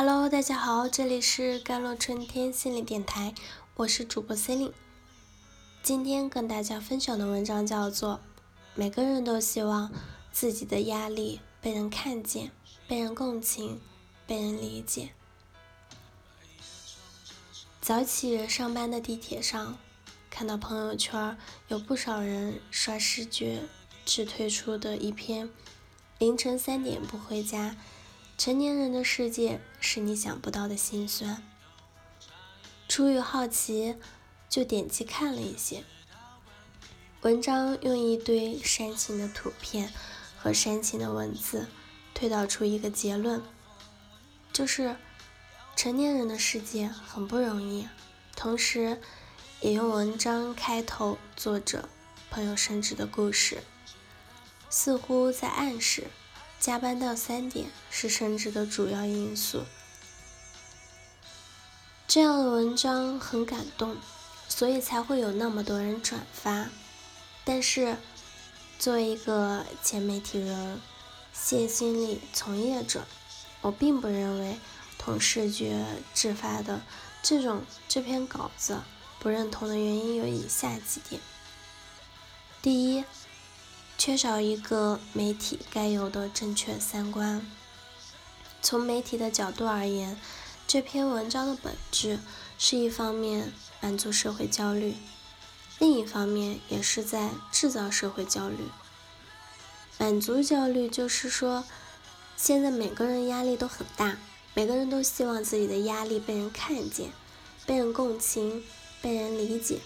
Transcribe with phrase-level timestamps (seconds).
[0.00, 3.34] Hello，大家好，这里是甘露春天心理电台，
[3.74, 4.74] 我是主播 c e l i n e
[5.82, 8.14] 今天跟大家分享的文章叫做
[8.76, 9.90] 《每个人都希望
[10.30, 12.52] 自己的压力被人看见、
[12.86, 13.80] 被人共情、
[14.24, 15.10] 被人理解》。
[17.80, 19.76] 早起上班的地铁上，
[20.30, 21.36] 看到朋友圈
[21.66, 23.64] 有不少人刷视觉
[24.04, 25.50] 只推出的一篇：
[26.18, 27.74] 凌晨三点不回家。
[28.38, 31.42] 成年人的世界是你想不到的心酸。
[32.88, 33.96] 出于好奇，
[34.48, 35.82] 就点击看了一些。
[37.22, 39.92] 文章用一堆煽情的图片
[40.38, 41.66] 和煽情的文字，
[42.14, 43.42] 推导出一个结论，
[44.52, 44.96] 就是
[45.74, 47.88] 成年人的世界很不容易。
[48.36, 49.00] 同时，
[49.60, 51.88] 也用文章开头作者
[52.30, 53.64] 朋友升职的故事，
[54.70, 56.06] 似乎在暗示。
[56.68, 59.64] 加班到三点是升职的主要因素。
[62.06, 63.96] 这样的文章很感动，
[64.50, 66.68] 所以才会有那么多人转发。
[67.42, 67.96] 但是，
[68.78, 70.78] 作为一个前媒体人、
[71.32, 73.06] 线心理从业者，
[73.62, 74.58] 我并不认为
[74.98, 76.82] 同视觉制发的
[77.22, 78.82] 这种这篇稿子
[79.20, 81.18] 不认同的原因有以下几点：
[82.60, 83.06] 第一。
[83.98, 87.44] 缺少一个媒体该有的正确三观。
[88.62, 90.16] 从媒体的角度而言，
[90.68, 92.20] 这篇文章的本质
[92.56, 94.94] 是一方面满足社会焦虑，
[95.80, 98.58] 另一方面也是在制造社会焦虑。
[99.98, 101.64] 满足焦虑就是说，
[102.36, 104.16] 现在每个人压力都很大，
[104.54, 107.10] 每个人都希望自己的压力被人看见、
[107.66, 108.62] 被人共情、
[109.02, 109.80] 被人理解。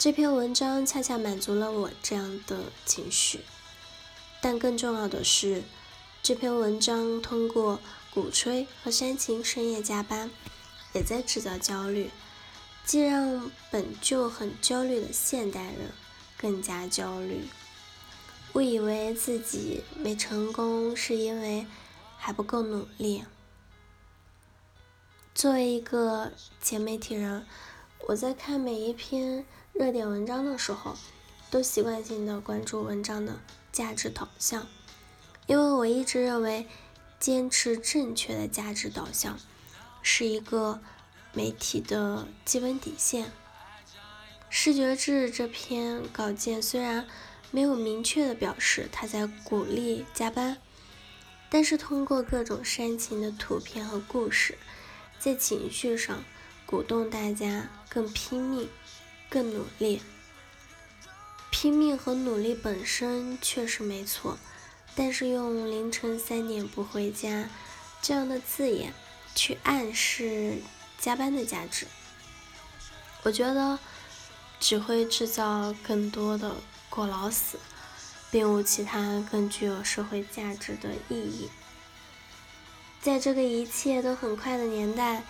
[0.00, 3.40] 这篇文章恰恰满足了我这样的情绪，
[4.40, 5.62] 但更重要的是，
[6.22, 7.78] 这篇文章通过
[8.10, 10.30] 鼓吹和煽情深夜加班，
[10.94, 12.10] 也在制造焦虑，
[12.82, 15.92] 既让本就很焦虑的现代人
[16.38, 17.44] 更加焦虑，
[18.54, 21.66] 误以为自己没成功是因为
[22.16, 23.24] 还不够努力。
[25.34, 26.32] 作为一个
[26.62, 27.46] 前媒体人，
[28.08, 29.44] 我在看每一篇。
[29.72, 30.94] 热点文章的时候，
[31.50, 33.40] 都习惯性的关注文章的
[33.72, 34.66] 价值导向，
[35.46, 36.66] 因为我一直认为，
[37.18, 39.38] 坚持正确的价值导向
[40.02, 40.82] 是一个
[41.32, 43.32] 媒体的基本底线。
[44.50, 47.06] 视觉志这篇稿件虽然
[47.50, 50.58] 没有明确的表示他在鼓励加班，
[51.48, 54.58] 但是通过各种煽情的图片和故事，
[55.18, 56.22] 在情绪上
[56.70, 58.68] 鼓动大家更拼命。
[59.28, 60.02] 更努力，
[61.52, 64.36] 拼命和努力本身确实没错，
[64.96, 67.48] 但是用凌晨三点不回家
[68.02, 68.92] 这样的字眼
[69.36, 70.58] 去暗示
[70.98, 71.86] 加班的价值，
[73.22, 73.78] 我觉得
[74.58, 76.56] 只会制造更多的
[76.88, 77.56] 过劳死，
[78.32, 81.48] 并无其他更具有社会价值的意义。
[83.00, 85.22] 在这个一切都很快的年代，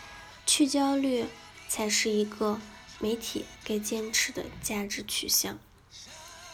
[0.51, 1.27] 去焦虑
[1.69, 2.61] 才是一个。
[3.03, 5.59] 媒体该坚持的价值取向，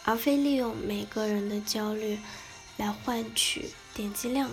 [0.04, 2.20] 而非利用每个人的焦虑
[2.76, 4.52] 来换取点击量。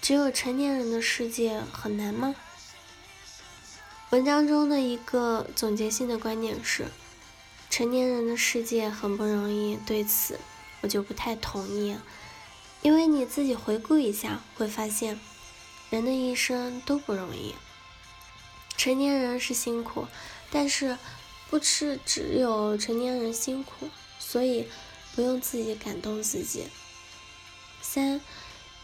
[0.00, 2.34] 只有成年人的世界很难吗？
[4.08, 6.86] 文章中的一个总结性的观点是：
[7.68, 9.76] 成年人的世界很不容易。
[9.84, 10.40] 对此，
[10.80, 11.94] 我就不太同意，
[12.80, 15.20] 因为你自己回顾一下，会发现
[15.94, 17.54] 人的一生都不容易。
[18.76, 20.08] 成年人是辛苦，
[20.50, 20.98] 但是
[21.48, 23.88] 不是只有成年人辛苦，
[24.18, 24.66] 所以
[25.14, 26.66] 不用自己感动自己。
[27.80, 28.20] 三，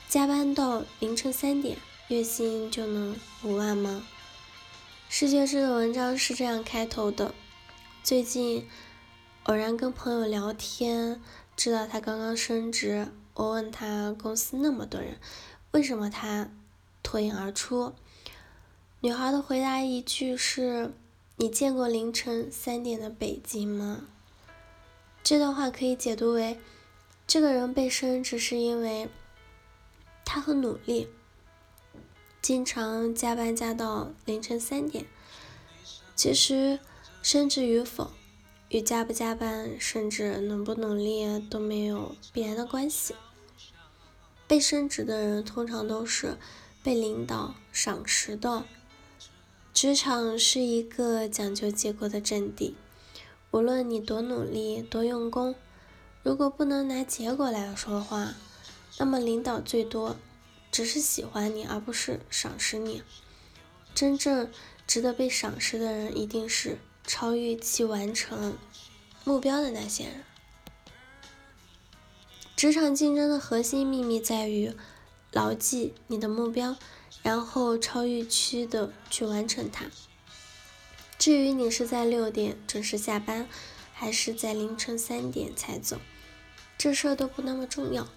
[0.09, 4.07] 加班到凌晨三点，月薪就能五万吗？
[5.09, 7.35] 视觉制的文章是这样开头的：
[8.05, 8.69] 最近
[9.43, 11.21] 偶然跟朋友聊天，
[11.57, 15.19] 知道他刚刚升职，我问他公司那么多人，
[15.73, 16.49] 为什么他
[17.11, 17.93] 脱颖而出？
[19.01, 20.93] 女孩的回答一句是
[21.39, 24.03] ：“你见过凌晨三点的北京吗？”
[25.25, 26.61] 这段话可以解读为，
[27.27, 29.09] 这个人被升职是因为
[30.25, 31.09] 他很努力，
[32.41, 35.05] 经常加班加到凌晨三点。
[36.15, 36.79] 其实，
[37.25, 38.13] 升职与否
[38.69, 43.17] 与加不加班，甚至努不努力都没有必然的关系。
[44.47, 46.39] 被升职的人通常都是
[46.83, 48.65] 被领导赏识的。
[49.73, 52.75] 职场是一个讲究结果的阵地，
[53.51, 55.55] 无论你多努力、多用功，
[56.23, 58.35] 如果不能拿结果来说话，
[58.99, 60.17] 那么领导最多
[60.71, 63.03] 只是喜欢你，而不是赏识你。
[63.95, 64.51] 真正
[64.87, 68.57] 值得被赏识的人，一定是超预期完成
[69.25, 70.25] 目标的那些人。
[72.57, 74.75] 职场竞争的核心秘密在于
[75.33, 76.77] 牢记你的目标，
[77.23, 79.87] 然后超预期的去完成它。
[81.19, 83.49] 至于你是在六点准时下班，
[83.93, 85.99] 还是在凌晨三点才走，
[86.77, 88.09] 这事儿都不那么重要，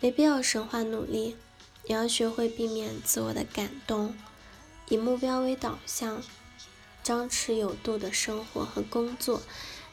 [0.00, 1.36] 没必要神话努力，
[1.84, 4.16] 也要学会避免自我的感动，
[4.88, 6.22] 以目标为导向，
[7.02, 9.42] 张弛有度的生活和工作，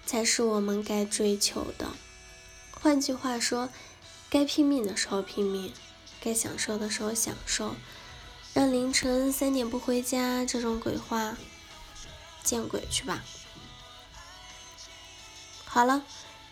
[0.05, 1.89] 才是我们该追求的。
[2.71, 3.69] 换句话说。
[4.29, 5.73] 该拼命的时候拼命，
[6.23, 7.75] 该享受的时候享受，
[8.53, 11.35] 让凌晨三点不回家这种鬼话，
[12.43, 13.23] 见鬼去吧！
[15.65, 16.03] 好了，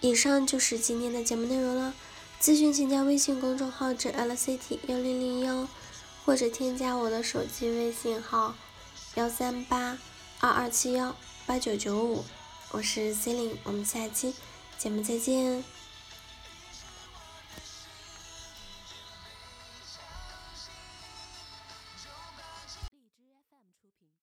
[0.01, 1.93] 以上就是今天的节目内容了。
[2.41, 5.67] 咨询请加微信公众号至 LCT 幺零零幺，
[6.25, 8.55] 或者添加我的手机微信号
[9.15, 9.97] 幺三八
[10.39, 11.15] 二二七幺
[11.45, 12.23] 八九九五，
[12.71, 14.33] 我是 C e l i n e 我们下期
[14.77, 15.78] 节目再见。